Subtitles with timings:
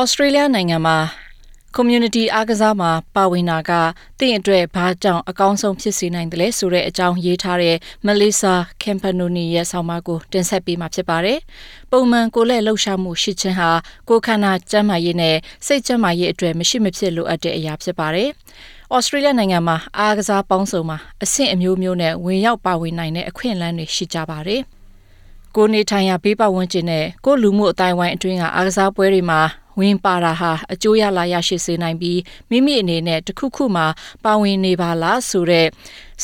[0.00, 0.96] ဩစတြေးလျနိုင်ငံမှာ
[1.76, 3.72] community အားကစားမှာပါဝင်တာက
[4.18, 7.76] တင့်အတွက်ဘာကြောင့်အကောင်းဆုံးဖြစ်စေနိုင်တယ်လဲဆိုတဲ့အကြောင်းရေးထားတဲ့
[8.06, 11.38] Melissa Campanoni ရဲ့ဆောင်းပါးကိုတင်ဆက်ပေးမှာဖြစ်ပါတယ်။
[11.90, 13.70] ပုံမှန်ကိုယ်လက်လှုပ်ရှားမှုရှိခြင်းဟာ
[14.08, 15.36] ကိုယ်ခန္ဓာကျန်းမာရေးနဲ့
[15.66, 18.28] စိတ်ကျန်းမာရေးအတွက်မရှိမဖြစ်လိုအပ်တဲ့အရာဖြစ်ပါတယ်။
[18.94, 24.62] ဩစတြေးလျနိုင်ငံမှာအားကစားပေါင်းစုံမှာအဆင့်အမျိုးမျိုးနဲ့ဝင်ရောက်ပါဝင်နိုင်တဲ့အခွင့်အလမ်းတွေရှိကြပါတယ်။
[25.56, 29.40] ကိုနေထိုင်ရာဘေးပတ်ဝန်းကျင်နဲ့ကိုလူမှုအတိုင်းဝိုင်းအတွင်းကအားကစားပွဲတွေမှာ
[29.80, 33.84] ဝင်ပါတာဟာအကျိုးရလာရရှိစေနိုင်ပြီးမိမိအနေနဲ့တခုခုမှ
[34.24, 35.66] ပါဝင်နေပါလားဆိုတဲ့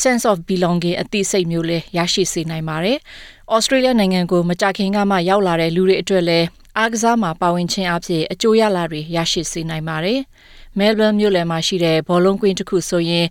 [0.01, 2.97] sense of belonging အသိစိတ်မျိုးလေးရရှိစေနိုင်ပါတယ်။
[3.55, 10.19] Australia နိုင်ငံကိုမကြခင်ကမှရောက်လာတဲ့လူတွေအတွက်လည်းအားကစားမှာပါဝင်ခြင်းအဖြစ်အကျိုးရလာတွေရရှိစေနိုင်ပါတယ်။
[10.79, 13.25] Melbourne မြို့လယ်မှာရှိတဲ့ဘောလုံးကွင်းတစ်ခုဆိုရင်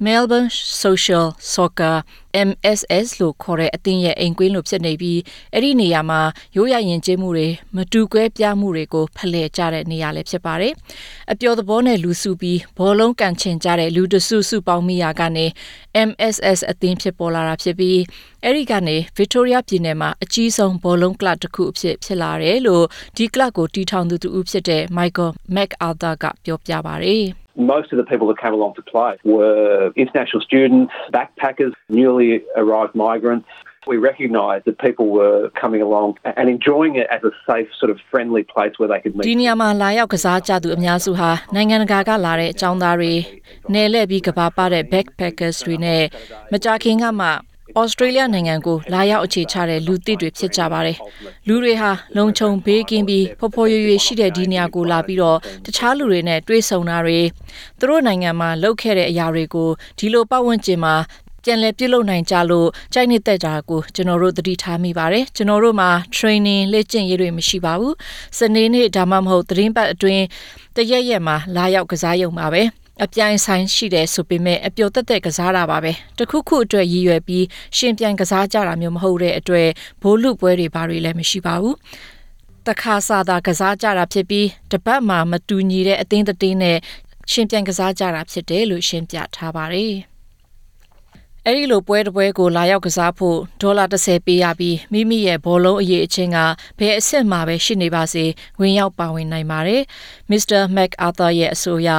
[0.00, 2.02] Melbourne Social Soccer
[2.48, 5.20] MSS လို့ခေါ်တဲ့အသင်းရဲ့အိမ်ကွင်းလိုဖြစ်နေပြီး
[5.52, 6.20] အဲ့ဒီနေရာမှာ
[6.56, 10.72] ရိုးရရင်ကျေးမှုတွေမတူကွဲပြားမှုတွေကိုဖလှယ်ကြတဲ့နေရာလည်းဖြစ်ပါတယ်။
[11.32, 15.46] အပျော်သဘောနဲ့လူစုပြီးဘောလုံးကန်ချင်ကြတဲ့လူတစုစုပေါင်းမိရာကနေ
[16.08, 18.00] MSS အသင်းဖြစ်ပေါ်လာတာဖြစ်ပြီး
[18.44, 22.84] အဲ့ဒီကနေ Victoria ပြည်နယ်မှာအကြီးဆုံးဘောလုံးကလပ်တစ်ခုအဖြစ်ဖြစ်လာတယ်လို့
[23.16, 27.26] ဒီကလပ်ကိုတီထောင်သူတူဖြစ်တဲ့ Michael MacArthur ကပြောပြပါတယ်။
[27.75, 32.29] Most of the people that came along to play were international students, backpackers, newly
[32.63, 33.49] arrived migrants.
[33.93, 37.97] We recognised that people were coming along and enjoying it as a safe, sort of
[38.11, 39.25] friendly place where they could meet.
[39.29, 43.13] ဒီနေရာမှာလာရောက်ကစားကြသူအများစုဟာနိုင်ငံတကာကလာတဲ့အကြောင်းသားတွေ
[43.73, 46.03] နယ်လှည့်ပြီးကဘာပါတဲ့ backpackers တွေနဲ့
[46.51, 47.27] မကြခင်ကမှ
[47.72, 50.96] ဩစတြေးလျနိုင်ငံကိုလာရောက်အခြေချတဲ့လူသစ်တွေဖြစ်ကြပါတယ်။
[51.48, 57.20] လူတွေဟာလုံခြုံဘေးကင်းပြီးဖော်ဖော်ရွရွရှိတဲ့ဒီနေရာကိုလာပြီးတော့တခြားလူတွေနဲ့တွေ့ဆုံတာတွေ
[57.78, 60.94] သူတို့နိုင်ငံမှာလုပ်ခဲ့တဲ့အရာတွေကိုဒီလိုပတ်ဝန်းကျင်မှာ
[61.44, 67.94] ပြန်လည်ပြုလုပ်နိုင်ကြလို့ကြိုက်နေတဲ့ကြတာကိုကျွန်တော်တို့သတိထားမိပါတယ်ကျွန်တော်တို့မှာ training လေ့ကျင့်ရေးတွေမရှိပါဘူး
[68.38, 70.24] စနေနေ့ဒါမှမဟုတ်သတင်းပတ်အတွင်း
[70.76, 72.62] တရက်ရက်မှာလာရောက်ကစားရုံပါပဲ
[73.02, 77.44] အပြိုင်ဆိုင်ရှိတယ်ဆိုပေမဲ့အပျော်သက်သက်ကစားတာပါပဲတခုခုအတွက်ရည်ရွယ်ပြီး
[77.76, 79.68] ရှင်ပြိုင်ကစားကြတာမျိုးမဟုတ်တဲ့အတွက်
[80.02, 81.76] ဘိုးလူပွဲတွေဘာတွေလည်းမရှိပါဘူး
[82.66, 86.78] တခါစာသာကစားကြတာဖြစ်ပြီးတပတ်မှမတူညီတဲ့အသင်းတင်းနဲ့
[87.30, 90.13] ရှင်ပြိုင်ကစားကြတာဖြစ်တယ်လို့ရှင်းပြထားပါတယ်
[91.46, 96.38] အဲ့ဒီလိုပွဲတစ်ပွဲကိုလာရောက်ကစားဖို့ဒေါ်လာ30ပေးရပြီးမိမိရဲ့ဘောလုံးအရေးအချင်းက
[96.78, 98.24] ဘယ်အဆင့်မှာပဲရှိနေပါစေ
[98.60, 99.82] ဝင်ရောက်ပါဝင်နိုင်ပါတယ်။
[100.30, 100.60] Mr.
[100.76, 101.90] MacArthur ရဲ့အဆိုအရ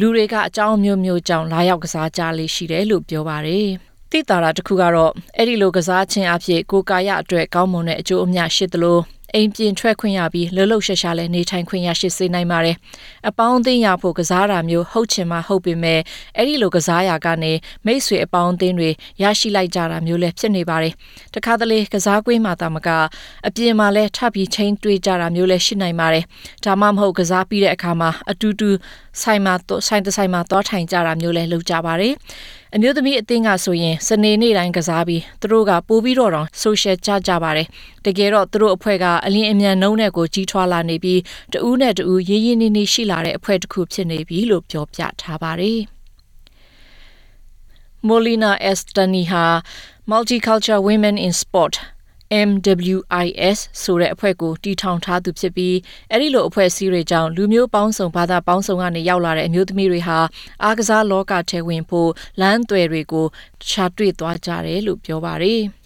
[0.00, 3.68] လူတွေကအကြောင်းမျိုးမျိုးကြောင့်လာရောက်ကစားကြလေးရှိတယ်လို့ပြောပါတယ်။
[4.10, 8.98] တိတာတာတစ်ခုကတော့အဲ့ဒီလိုကစားခြင်းအဖြစ်ကိုကာယအတွက်ကောင်းမွန်တဲ့အကျိုးအမြတ်ရှိသလို
[9.34, 12.76] အိမ်ပြင်ထွက်ခွင့်ရပြီးလှလှရှာရှာလည်းနေထိုင်ခွင့်ရရှိစေနိုင်ပါတယ်။
[13.28, 16.00] အပေါင်းအသင်းရဖို့ကစားတာမျိုးဟုတ်ချင်မှဟုတ်ပေမဲ့
[16.36, 17.52] အဲ့ဒီလိုကစားရာကနေ
[17.86, 18.90] မိတ်ဆွေအပေါင်းအသင်းတွေ
[19.22, 20.94] ရရှိလိုက်ကြတာမျိုးလည်းဖြစ်နေပါတယ်။
[21.34, 22.88] တခါတလေကစားကွင်းမှာတာမက
[23.46, 26.24] အပြင်မှာလည်းထပ်ပြီးချင်းတွေးကြတာမျိုးလည်းရှိနိုင်ပါတယ်။
[26.64, 28.70] ဒါမှမဟုတ်ကစားပြီးတဲ့အခါမှာအတူတူ
[29.22, 29.54] ဆိုင်မှာ
[29.88, 32.14] ဆိုင်တဆိုင်မှာတောထိုင်ကြတာမျိုးလည်းလုပ်ကြပါတယ်။
[32.76, 37.68] အမျိုးသမီးအသင်းကဆိုရင်စနေနေ့တိုင်းကစားပြီးသူတို့ကပိုးပြီးတော့တောင်ဆိုရှယ်ကြကြပါတယ်
[38.04, 41.20] တကယ်တော့သူတို့အဖွဲ့ကအလင်းအမြန်နှုံးတဲ့ကိုကြီးထွားလာနေပြီး
[41.52, 45.80] တဦးနဲ့တဦးရင်းရင်းနှီးနှီးရှိလာတဲ့အဖွဲ့တစ်ခုဖြစ်နေပြီလို့ပြောပြထားပါတယ်
[48.08, 49.44] Molina Estani ဟာ
[50.10, 51.74] Multicultural Women in Sport
[52.48, 55.76] MWIS ဆိုတဲ့အဖွဲ့ကိုတီထောင်ထားသူဖြစ်ပြီး
[56.10, 60.18] အဲ့ဒီလိုအဖွဲ့အစည်းတွေကြောင့်လူမျိုးပေါင်းစုံဘာသာပေါင်းစုံကနေရောက်လာတဲ့အမျိုးသမီးတွေဟာ
[60.64, 62.10] အားကစားလောကထဲဝင်ဖို့
[62.40, 63.26] လမ်းသွယ်တွေကို
[63.68, 65.62] ရှာတွေ့သွားကြတယ်လို့ပြောပါတယ်။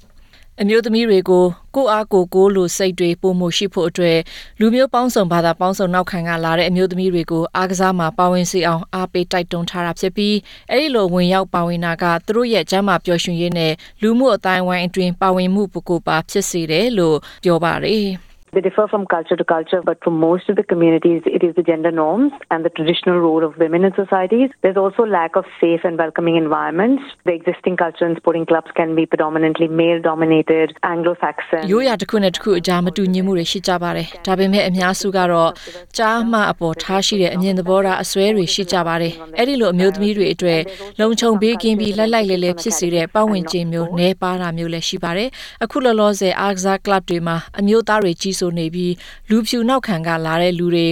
[0.61, 1.44] အမျိုးသမီးတွေကို
[1.75, 4.19] ကိုအားကိုကိုလိုစိတ်တွေပုံမှုရှိဖို့အတွက်
[4.61, 10.37] လူမျိုးပေါင်းစုံဘာသာပေါင်းစုံနောက်ခံကလာတဲ့အမျိုးသမီးတွေကိုအားကစားမှာပါဝင်စေအောင်အားပေးတိုက်တွန်းထားတာဖြစ်ပြီး
[10.71, 13.72] အဲဒီလိုဝင်ရောက်ပါဝင်တာကသူတို့ရဲ့ကျမ်းမာပျော်ရွှင်ရေးနဲ့
[14.03, 18.06] လူမှုအတိုင်းဝိုင်းအတွင်းပါဝင်မှုပုဂ္ဂိုလ်ပါဖြစ်စေတယ်လို့ပြောပါတယ်
[18.56, 21.64] They differ from culture to culture, but for most of the communities, it is the
[21.64, 24.50] gender norms and the traditional role of women in societies.
[24.62, 27.02] There's also lack of safe and welcoming environments.
[27.24, 31.62] The existing culture and sporting clubs can be predominantly male-dominated, Anglo-Saxon.
[31.72, 35.52] ရိုးရာတစ်ခုနဲ့တစ်ခုအကြားမတူညီမှုတွေရှိကြပါတယ်။ဒါပေမဲ့အများစုကတော့
[35.97, 40.62] ကြားမှအပေါ်ထားရှိတဲ့အမြင်သဘောထားအစွဲတွေရှိကြပါတယ်။အဲ့ဒီလိုအမျိုးသမီးတွေအတွက်
[41.00, 45.29] လုံခြုံဘေးကင်းပြီးလက်လိုက်လဲလဲဖြစ်စေတဲ့ပတ်ဝန်းကျင်မျိုးနဲပါတာမျိုးလည်းရှိပါတယ်။
[45.64, 48.93] အခုလောလောဆယ်အားကစားကလပ်တွေမှာအမျိုးသားတွေကြီးဆို ုနေပြီး
[49.31, 50.87] လူဖြူနောက်ခံကလာတဲ့လူတွေ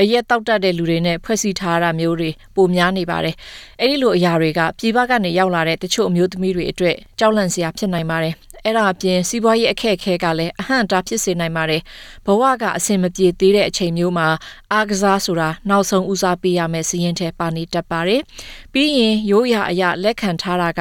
[0.00, 3.34] အရက်တောက်တတ်တဲ့လူတွေနဲ့ဖွဲ့စည်းထားတာမျိုးတွေပိုများနေပါတယ်။
[3.80, 11.82] အဲဒီလိုအရာတွေကပြည်ပကနေရောက်လာတဲ့တချို့အမျိုးသမီးတွေအတွက်ကြောက်လန့်စရာဖြစ်နိုင်ပါတယ်။အဲ့ဒါအပြင်စီးပွားရေးအခက်အခဲကလည်းအဟန့်တားဖြစ်စေနိုင်ပါတယ်။
[12.26, 14.28] ဘဝကအဆင်မပြေသေးတဲ့အချိန်မျိုးမှာ
[14.72, 18.20] အားကစားဆိုတာနောက်ဆုံးဦးစားပေးရမယ့်စီးရင်ထဲပါနေတတ်ပါတယ်။
[18.72, 20.80] ပြီးရင်ရိုးရာအရာလက်ခံထားတာက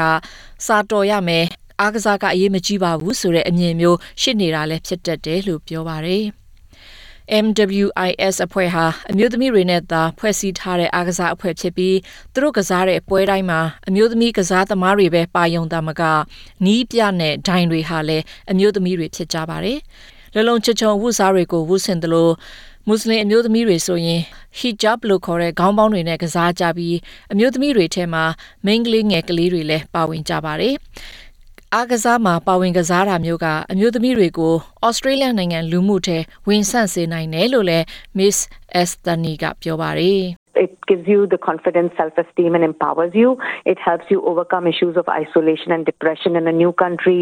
[0.65, 1.45] စာတော်ရမယ်
[1.81, 6.23] အားကစားကအရေးမကြီးပါဘူးဆိုတဲ့အမြင်မျိုးရှိနေတာလည်းဖြစ်တတ်တယ်လို့ပြောပါတယ်။
[7.45, 11.97] MWIS အဖွဲ့ဟာအမျိုးသမီးတွေနဲ့သာဖွဲ့စည်းထားတဲ့အားကစားအဖွဲ့ဖြစ်ပြီး
[12.33, 16.01] သူတို့ကစားတဲ့ပွဲတိုင်းမှာအမျိုးသမီးကစားသမားတွေပဲပါယုံတာမက
[16.65, 19.79] နီးပြနဲ့ဒိုင်တွေဟာလည်းအမျိုးသမီးတွေဖြစ်ကြပါတယ်။
[20.35, 22.33] လလုံးချချုံဝတ်စားတွေကိုဝတ်ဆင်တယ်လို့
[22.87, 24.21] မွတ်စလင်အမျိုးသမီးတွေဆိုရင်
[24.59, 26.97] hijab လို့ခေါ်တဲ့ခေါင်းပေါင်းတွေနဲ့ကစားကြပြီး
[27.31, 28.23] အမျိုးသမီးတွေထဲမှာ
[28.65, 30.75] မိန်းကလေးငယ်ကလေးတွေလည်းပါဝင်ကြပါတယ်။
[31.75, 34.53] အားကစားမှာပါဝင်ကစားတာမျိုးကအမျိုးသမီးတွေကို
[34.85, 36.17] ဩစတြေးလျနိုင်ငံလူမှုထဲ
[36.47, 37.85] ဝင်ဆန့်စေနိုင်တယ်လို့လည်း
[38.17, 38.37] Miss
[38.81, 40.21] Estani ကပြောပါတယ်။
[40.65, 43.29] It gives you the confidence, self esteem, and empowers you.
[43.71, 47.21] It helps you overcome issues of isolation and depression in a new country,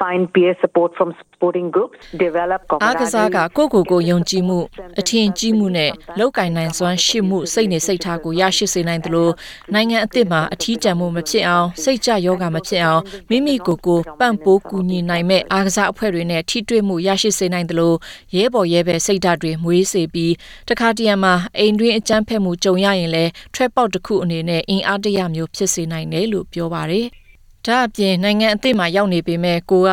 [0.00, 4.58] find peer support from sporting groups, develop အားကစားကကိုကိုကိုယုံကြည်မှု
[5.00, 9.32] အထင်ကြီးမှုနဲ့လောက်ကင်နိုင်စွမ်းရှိမှုစိတ်နေစိတ်ထားကိုရရှိစေနိုင်တယ်လို့
[9.74, 17.96] နိုင်ငံအသစ်မှာအထီးကျန်မှုမဖြစ်အောင်စိတ်ကြယောဂမဖြစ်အောင်မိမိကိုယ်ကိုပံ့ပိုးကူညီနိုင်မဲ့အားကစားအဖွဲ့တွေနဲ့ထိတွေ့မှုရရှိစေနိုင်တယ်လို့
[18.36, 20.32] ရဲဘော်ရဲဘဲစိတ်ဓာတ်တွေမွေးစေပြီး
[20.68, 27.06] တခါတရံမှာအိမ်တွင်းအကြမ်းဖက်မှုကြုံရရင်လည်းထွက်ပေါက်တစ်ခုအနေနဲ့အင်အားတရမျိုးဖြစ်စေနိုင်တယ်လို့ပြောပါတယ်။
[27.66, 29.90] ဒါအပြင်နိုင်ငံအသစ်မှာရောက်နေပေမဲ့ကိုက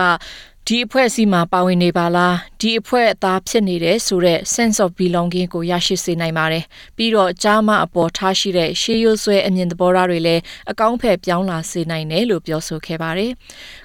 [0.69, 6.63] ဒီအဖွဲ့အစည်းမှာပါဝင်နေပါလားဒီအဖွဲ့အသားဖြစ်နေတဲ့ဆိုတဲ့ sense of belonging ကိုရရှိစေနိုင်ပါတယ်
[6.97, 10.41] ပြီးတော့ကြားမအပေါ်ထားရှိတဲ့ရှေးရိုးဆွဲအမြင်သဘောထားတွေလည်း
[10.71, 13.31] အကောင်းဖက်ပြောင်းလာစေနိုင်တယ်လို့ပြောဆိုခဲ့ပါတယ်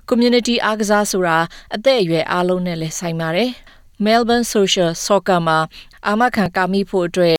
[0.09, 1.39] community အားကစားဆိုတာ
[1.75, 3.51] အသက်အရွယ်အားလုံးနဲ့လည်းဆိုင်ပါတယ်
[4.06, 5.60] Melbourne Social Soccer မှာ
[6.08, 7.38] အာမခံကာမိဖို့အတွက်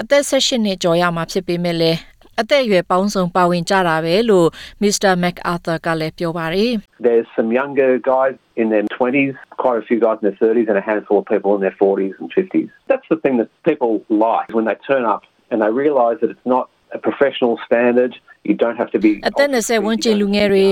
[0.00, 1.98] အသက်16နှစ်ကျော်ရမှာဖြစ်ပေမဲ့လည်း
[2.40, 4.48] အသက်အရွယ်ပေါင်းစုံပါဝင်ကြတာပဲလို့
[4.82, 5.12] Mr.
[5.22, 6.72] MacArthur ကလည်းပြောပါတယ်
[7.08, 9.34] There's some younger guys in their 20s,
[9.64, 12.14] quite a few guys in their 30s and a handful of people in their 40s
[12.20, 12.68] and 50s.
[12.90, 13.92] That's the thing that people
[14.26, 16.64] like when they turn up and they realise that it's not
[16.98, 18.12] a professional standard.
[18.50, 20.66] You don't have to be အသက်20ဝန်းကျင်လူငယ်တွေ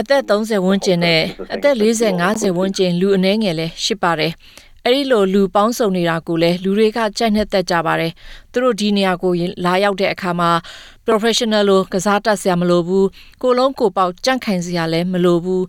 [0.00, 1.22] အသက်30ဝန်းကျင်နဲ့
[1.54, 4.32] အသက်40 50ဝန်းကျင်လူအနည်းငယ်လည်းရှိပါတယ်
[4.89, 8.11] အဲ့ဒီလိုလူပေါင်းစုံနေတာကိုလည်းလူတွေကကြိုက်နှစ်သက်ကြပါတယ်
[8.51, 9.31] သူတို့ဒီနေရာကို
[9.65, 10.51] လာရောက်တဲ့အခါမှာ
[11.07, 13.07] professional လို့ကစားတတ်စရာမလိုဘူး
[13.41, 15.63] ကိုလုံးကိုပေါက်ကြန့်ခိုင်စရာလည်းမလိုဘူး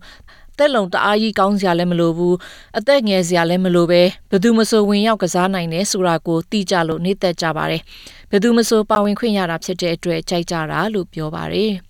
[0.57, 2.35] သက်လုံတအားကြီးကောင်းစရာလည်းမလိုဘူး
[2.77, 7.81] အသက်ငယ်စရာလည်းမလိုပဲဘယ်သူမဆိုဝင်ရောက်ကစားနိုင်တယ်ဆိုတာကိုသိကြလို့နေသက်ကြပါတယ်
[8.29, 11.88] ဘယ်သူမဆိုပါဝင်ခွင့်ရတာဖြစ်တဲ့အတွက်ကြိုက်ကြတာလို့ပြောပါတယ်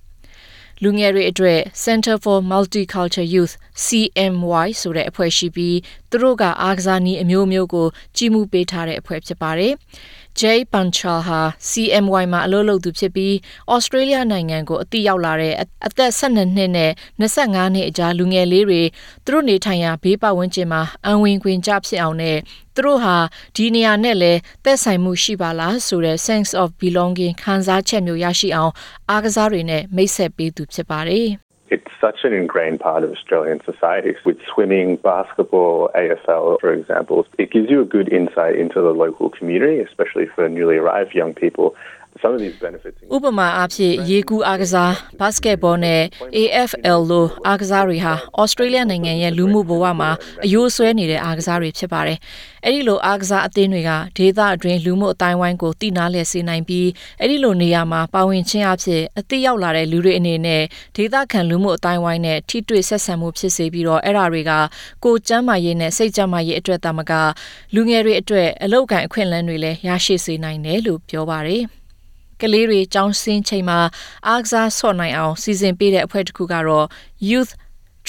[0.84, 3.54] လူငယ်တွေအတွက် Center for Multicultural Youth
[3.86, 5.78] CMY ဆိုတဲ့အဖွဲ့ရှိပြီး
[6.10, 9.74] သူတို့ကအားကစားနည်းအမျိုးမျိုးကိုကြီးမှုပေးထားတဲ့အဖွဲ့ဖြစ်ပါတယ်။
[10.40, 13.36] Jay Panchal ဟာ CMY မှာအလုပ်လုပ်သူဖြစ်ပြီး
[13.72, 15.54] ဩစတြေးလျနိုင်ငံကိုအတိရောက်လာတဲ့
[15.86, 18.82] အသက်12နှစ်နဲ့25နှစ်အကြားလူငယ်လေးတွေ
[19.26, 22.38] သူတို့နေထိုင်ရာဘေးပတ်ဝန်းကျင်မှာအံဝင်ခွင်ကြဖြစ်အောင်နဲ့
[22.76, 23.16] သူတို့ဟာ
[23.56, 28.74] ဒီနေရာနဲ့လည်းသက်ဆိုင်မှုရှိပါလားဆိုတဲ့ sense of belonging ခံစားချက်မျိုးရရှိအောင်
[29.10, 31.49] အားကစားတွေနဲ့မိတ်ဆက်ပေးသူဖြစ်ပါတယ် It's
[32.00, 34.16] such an ingrained part of Australian society.
[34.26, 39.30] With swimming, basketball, AFL, for example, it gives you a good insight into the local
[39.30, 41.76] community, especially for newly arrived young people.
[42.22, 46.02] Some of these benefits ဥပမာအားဖြင့် ရေကူးအားကစား ဘတ်စကက်ဘောနဲ့
[46.38, 50.12] AFL လို အားကစားတွေဟာ ဩစတြေးလျနိုင်ငံရဲ့ လူမှုဘဝမှာ
[50.46, 52.18] အယိုးဆွဲနေတဲ့ အားကစားတွေ ဖြစ်ပါတယ်။
[52.66, 56.88] အဲဒီလို အားကစားအသင်းတွေက ဒေသအတွင်း လူမှုအတိုင်းဝိုင်းကိုတည်နာလည်စေနိုင်ပြီး
[57.22, 60.64] အဲဒီလိုနေရာမှာ ပါဝင်ခြင်းအဖြစ်အသိရောက်လာတဲ့ လူတွေအနေနဲ့
[60.96, 64.52] ဒေသခံ လူမှုအတိုင်းဝိုင်းနဲ့ ထိတွေ့ဆက်ဆံမှု ဖြစ်စေပြီးတော့ အဲ့ဒါတွေက
[65.04, 67.12] ကိုကျမ်းမာရေးနဲ့ စိတ်ကျန်းမာရေးအတွက်တာမက
[67.76, 71.64] လူငယ်တွေအတွက် အလောက်ကန်အခွင့်အလမ်းတွေလည်း ရရှိစေနိုင်တယ်လို့ ပြောပါတယ်။
[72.42, 73.80] ကလေးတွေကျောင်းဆင်းချိန်မှာ
[74.28, 76.88] အားကစားဆော့နိုင်အောင်စီစဉ်ပေးတဲ့အဖွဲ့တစ်ခုကတော့
[77.30, 77.52] Youth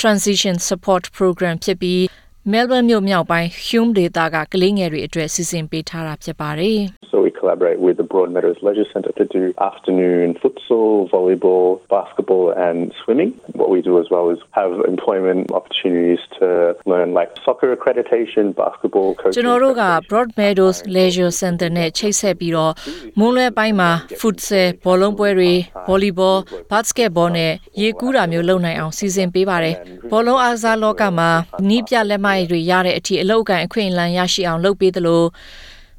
[0.01, 2.01] Transition Support Program ဖြစ်ပြီး
[2.53, 6.81] Melbourne မြို့မြောက်ပိုင်း Hume ဒေသကကလေးငယ်တွေအတွက်စီစဉ်ပေးထားတာဖြစ်ပါတယ်
[7.13, 11.67] So we collaborate with the Broadmeadows Leisure Centre to do afternoon futsal, volleyball,
[11.97, 13.31] basketball and swimming.
[13.61, 16.47] What we do as well is have employment opportunities to
[16.93, 19.37] learn like soccer accreditation, basketball coaching.
[19.37, 22.73] ကျွန်တော်တို့က Broadmeadows Leisure Centre နဲ့ချိတ်ဆက်ပြီးတော့
[23.19, 25.53] မွန်းလွဲပိုင်းမှာ futsal ဘောလုံးပွဲတွေ
[25.89, 26.39] volleyball,
[26.73, 29.77] basketball နဲ့ရေကူးတာမျိုးလုပ်နိုင်အောင်စီစဉ်ပေးပါတယ်။
[30.11, 31.31] ဘောလုံးအားကစားလောကမှာ
[31.69, 35.23] နီးပြလက်မိုက်တွေရတဲ့အထိအလောက်ကန်အခွင့်အလမ်းရရှိအောင်လုပ်ပေးသလို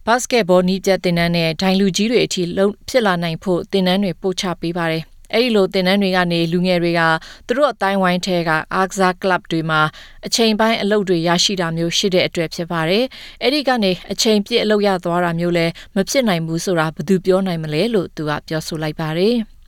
[0.08, 5.03] ဘတ်စကက်ဘောနီးပြတင်နန်းနဲ့ဒိုင်လူကြီးတွေအထိလုံဖြစ်လာနိုင်ဖို့တင်နန်းတွေပို့ချပေးပါတယ်။
[5.34, 7.01] အဲ့ဒီလိုတင်နန်းတွေကနေလူငယ်တွေက
[7.48, 9.81] သူတို့အတိုင်းဝိုင်းထဲကအားကစားကလပ်တွေမှာ
[10.25, 13.03] အချိန်ပိုင်းအလုပ်တွေရရှိတာမျိုးရှိတဲ့အတွက်ဖြစ်ပါတယ်။
[13.43, 19.36] အဲ့ဒီကနေအချိန်ပြည့်အလုပ်ရသွားတာမျိုးလည်းမဖြစ်နိုင်ဘူးဆိုတာဘယ်သူပြောနိုင်မလဲလို့သူကပြောဆိုလိုက်ပါတယ်။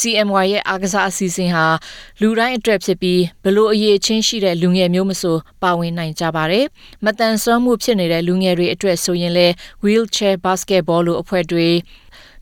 [0.00, 1.64] CMY ရဲ့အားကစားအစီအစဉ်ဟာ
[2.20, 6.64] လူတိုင်းအတွက်ဖြစ်ပြီးဘလို့အရေးချင်းရှိတဲ့လူငယ်မျိုးမဆိုပါဝင်နိုင်ကြပါတယ်။
[7.04, 11.68] မတန်ဆွမ်းမှုဖြစ်နေတဲ့လူငယ်တွေအတွက်ဆိုရင်လည်း wheelchair basketball လိုအဖွဲ့တွေ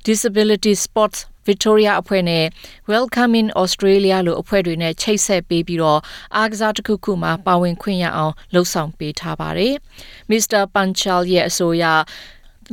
[0.07, 2.45] disability sports Victoria အဖွဲ့နဲ့
[2.93, 6.01] Welcome in Australia လိုအဖွဲ့တွေနဲ့ချိတ်ဆက်ပေးပြီးတော့
[6.37, 9.75] အားကစားတစ်ခုခုမှာပါဝင်ခွင့်ရအောင်လှုံ့ဆော်ပေးထားပါတယ်။
[10.31, 10.63] Mr.
[10.75, 11.85] Panchal ရဲ့အဆိုအရ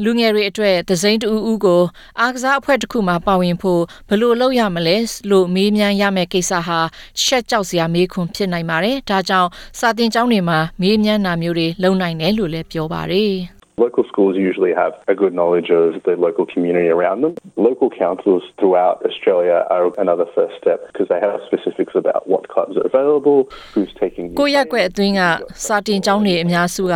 [0.04, 1.82] လူငယ်တွေအတွက်သစိမ့်တူဦးကို
[2.20, 4.98] အားကစားအဖွဲ့တစ်ခုမှာပါဝင်ဖို့ဘယ်လိုလုပ်ရမလဲ
[5.30, 6.80] လို့မေးမြန်းရမယ့်ကိစ္စဟာ
[7.24, 9.50] ရှက်ကြောက်စရာမေးခွန်းဖြစ်နိုင်ပါတယ်။ဒါကြောင့်
[9.80, 13.36] စာတင်ကျောင်းတွေမှာမေးမြန်းတာမျိုးတွေလုပ်နိုင်တယ်လို့လည်းပြောပါတယ်။
[13.80, 17.36] Local schools usually have a good knowledge of the local community around them.
[17.58, 22.76] Local councils throughout Australia are another first step because they have specifics about what clubs
[22.76, 23.40] are available,
[23.76, 25.22] who's taking ကိုရက်ွက်အတွင်းက
[25.66, 26.96] စာတင်ကျောင်းတွေအများစုက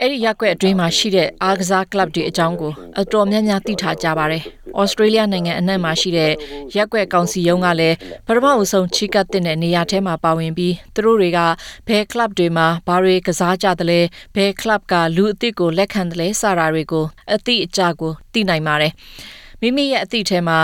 [0.00, 4.42] အဲ့ဒီရက်ွက်အတွင်းမှာရှိတဲ့အားကစားကလပ်တွေအကြောင်းကိုအတော်များများသိထားကြပါတယ်။
[4.80, 6.32] ဩစတြေးလျနိုင်ငံအနှံ့မှာရှိတဲ့
[6.76, 11.40] ရက်ွက်ကောင်စီရုံးကလည်းပထမအဆုံးချီကပ်တဲ့နေရာထဲမှာပါဝင်ပြီးသူတို့တွေက
[11.88, 14.00] ဘယ်ကလပ်တွေမှာဘာတွေကစားကြတယ်လဲ
[14.34, 18.92] ဘယ်ကလပ်ကလူအစ်စ်ကိုလက်ခံတယ်လဲစတာတွေကိုအတိအကျကိုသိနိုင်ပါတယ်။
[19.60, 20.58] မိမိရဲ့အသည့်ထဲမှာ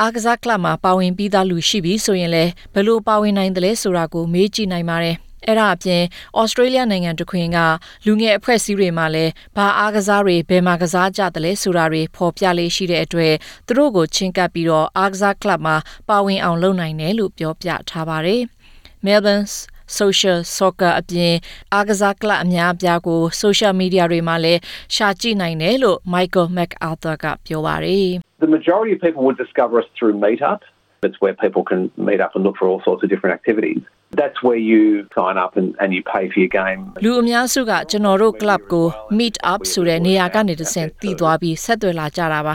[0.00, 6.02] အားကစားကလပ်မှာပါဝင်ပြီးသားလူရှိပြီဆိုရင်လည်းဘယ်လိုပါဝင်နိုင်တယ်လဲဆိုတာကိုမေးကြည့်နိုင်ပါတယ်။ အဲ့ဒါအပြင်
[6.38, 7.58] ဩစတြေးလျနိုင်ငံတခွင်က
[8.06, 13.34] လူငယ်အဖွဲ့အစည်းတွေမှာလည်းဘာအားကစားတွေဘယ်မှာကစားကြတယ်လဲဆိုတာတွေဖော်ပြလေးရှိတဲ့အတွက်
[13.66, 15.76] သူတို့ကိုချင်းကပ်ပြီးတော့အားကစားကလပ်မှာ
[16.08, 18.42] ပါဝင်အောင်လုပ်နိုင်တယ်လို့ပြောပြထားပါတယ်။
[19.06, 19.54] Melbourne's
[19.98, 21.34] social soccer အပြင်
[21.74, 24.60] အားကစားကလပ်အများအပြားကို social media တွေမှာလည်း
[24.94, 28.08] ရှာကြည့်နိုင်တယ်လို့ Michael MacArthur ကပြောပါတယ်
[28.44, 30.60] The majority of people would discover us through Meetup.
[31.06, 33.82] It's where people can meet up and look for all sorts of different activities.
[34.20, 34.82] That's where you
[35.16, 36.80] sign up and, and you pay for your game.
[37.04, 38.86] လူအများစုကကျွန်တော်တို့ club ကို
[39.18, 42.54] meet up ဆိုတဲ့နေရာကနေတစ်ဆင့်တည်သွားပြီးဆက်သွယ်လာကြတာပါ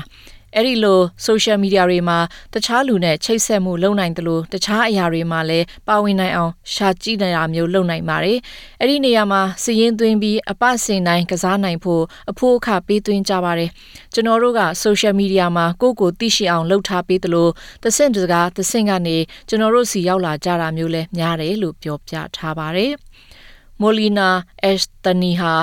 [0.56, 2.18] အဲ့ဒီလို social media တွေမှာ
[2.54, 8.38] တခြားလူနဲ့ချိတ်ဆက်မှုလုပ်နိုင်တယ်လို့တခြားအရာတွေမှာလည်းပါဝင်နိုင်အောင်ရှာကြည့်နေတာမျိုးလုပ်နိုင်ပါတယ်။
[8.80, 13.70] အဲ့ဒီနေရာမှာစီရင်သွင်းပြီးအပစင်တိုင်းကစားနိုင်ဖို့အဖို့အခပေးသွင်းကြပါတယ်။
[14.14, 17.52] ကျွန်တော်တို့က social media မှာကိုယ့်ကိုသိရှိအောင်လုပ်ထားပေးတယ်လို့
[17.84, 19.18] သစင့်တကားသစင့်ကနေ
[19.50, 22.92] ကျွန်တော်တို့စီရောက်လာကြတာမျိုးလည်းများတယ်လို့ပြောပြထားပါတယ်။
[23.82, 24.30] Molina
[24.70, 25.54] Estani ဟာ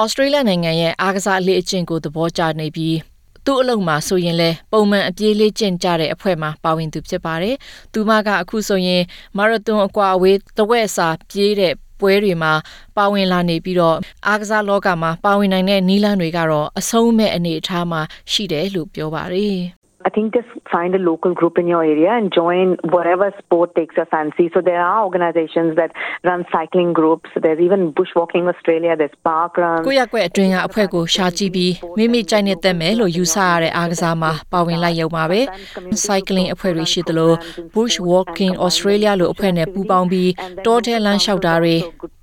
[0.00, 3.13] ဩစတြေးလျနိုင်ငံရဲ့အားကစားအလေးအကျင့်ကိုသဘောကျနေပြီး
[3.46, 7.56] သူ့အလုပ်မှာဆိုရင်လဲပုံမှန်အပြေးလေးကျင့်ကြတဲ့အဖွဲ့မှာပါဝင်သူဖြစ်ပါတယ်။
[7.92, 9.02] သူမကအခုဆိုရင်
[9.36, 12.52] မာရသွန်အကွာအဝေးတဝက်စာပြေးတဲ့ပွဲတွေမှာ
[12.96, 13.96] ပါဝင်လာနေပြီးတော့
[14.26, 18.00] အားကစားလောကမှာပါဝင်နိုင်တဲ့နီးလန်းတွေကတော့အဆုံးမဲ့အနေအထားမှာ
[18.32, 19.58] ရှိတယ်လို့ပြောပါတယ်။
[20.06, 23.96] I think just find a local group in your area and join whatever sport takes
[23.96, 24.50] your fancy.
[24.54, 25.90] So there are organizations that
[26.28, 27.30] run cycling groups.
[27.42, 28.92] There's even Bushwalking Australia.
[29.00, 29.84] There's park runs.
[29.86, 35.40] ကိုရက်ကွက်အတွင်းကအဖွဲ့ကိုရှာကြည့်ပြီးမိမိကြိုက်နေတဲ့မယ်လို့ယူဆရတဲ့အားကစားမှာပါဝင်လိုက်ရုံပါပဲ။
[36.06, 37.32] cycling အဖွဲ့တွေရှိသလို
[37.74, 40.30] Bushwalking Australia လို့အဖွဲ့နဲ့ပူးပေါင်းပြီး
[40.66, 41.76] တောထဲလမ်းလျှောက်တာတွေ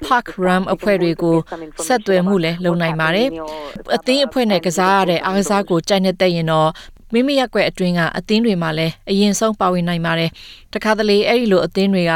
[0.06, 1.38] park run အဖွဲ့တွေကို
[1.86, 3.30] ဆက်သွယ်မှုလည်းလုပ်နိုင်ပါတယ်။
[3.96, 6.70] အသင်းအဖွဲ့နဲ့ကစားရတဲ့အားကစားကိုကြိုက်နေတဲ့ရင်တော့
[7.14, 10.30] မိမိရက်ွက်အတွင်းကအသင်းတွေမှာလည်းအရင်ဆုံးပါဝင်နိုင်ပါတယ်။
[10.74, 12.14] တခါတလေအဲ့ဒီလိုအသင်းတွေက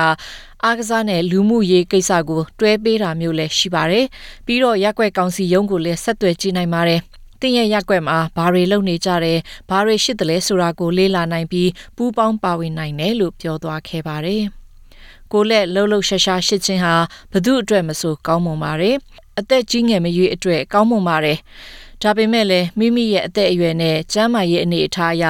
[0.64, 4.06] အားကစားနဲ့လူမှုရေးကိစ္စကိုတွဲပေးတာမျိုးလည်းရှိပါတယ်။
[4.46, 7.00] ပြီးတော့ရက်ွက်ကောင်စီရုံးကိုလည်းဆက်သွယ်ကြည့်နိုင်ပါတယ်။
[7.42, 14.44] တင်ရဲ့ရက်ွက်မှာဘာတွေလုပ်နေကြတယ်ဘာတွေရှိတယ်လဲဆိုတာကိုလေ့လာနိုင်ပြီးပူးပေါင်းပါဝင်နိုင်တယ်လို့ပြောသွားခဲ့ပါတယ်။
[15.32, 16.96] ကိုလက်လှုပ်လှုပ်ရှားရှားရှိခြင်းဟာ
[17.32, 18.96] ဘသူအတွက်မဆိုကောင်းမွန်ပါတယ်။
[19.40, 21.38] အသက်ကြီးငယ်မရွေးအတွက်ကောင်းမွန်ပါတယ်။
[22.08, 25.26] ဒါပေမဲ့လည်းမိမိရဲ့အသက်အရွယ်နဲ့ကျန်းမာရေးအနေအထားအရ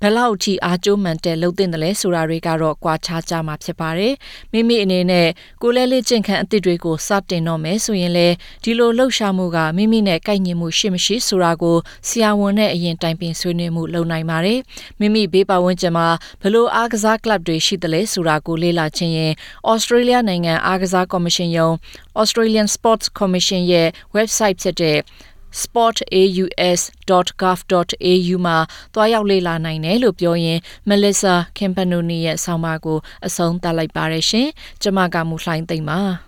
[0.00, 4.14] ဘယ်လောက်ထိအားကျိုးမှန်တဲ့လှုပ်တင်တယ်လဲဆိုတာတွေကတော့ကွာခြားကြမှာဖြစ်ပါတယ်။
[4.52, 5.28] မိမိအနေနဲ့
[5.62, 11.76] ကိုလဲလေးကျင့်ခံအသစ်တွေကိုစတင်တော့မယ်ဆိုရင်လည်းဒီလိုလှုပ်ရှားမှုကမိမိနဲ့ကိုက်ညီမှုရှိမရှိဆိုတာကို
[12.08, 14.58] ဆရာဝန်နဲ့အရင်တိုင်ပင်ဆွေးနွေးမှုလုပ်နိုင်ပါတယ်။
[15.00, 16.08] မိမိဘေးပတ်ဝန်းကျင်မှာ
[16.42, 19.32] ဘလို့အားကစားကလပ်တွေရှိတယ်လဲဆိုတာကိုလေ့လာခြင်းရင်
[19.70, 21.68] ဩစတြေးလျနိုင်ငံအားကစားကော်မရှင်ယုံ
[22.20, 24.98] Australian Sports Commission ရဲ့ website ဖြစ်တဲ့
[25.62, 28.56] sportaus.gov.au မှာ
[28.94, 30.58] တွားရောက်လေ့လာနိုင်တယ်လို့ပြောရင်
[30.88, 34.48] Melissa Campanoni ရဲ့ဆောင်းပါးကိုအဆုံးသတ်လိုက်ပါရရှင်။
[34.82, 36.00] ကျွန်မကမူလှိုင်းသိမ့်ပါ။